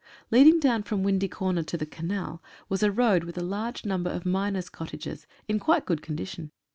[0.31, 4.09] Leading down from Windy Corner to the Canal was a road with a large number
[4.09, 6.49] of miners' cottages, in quite good condition.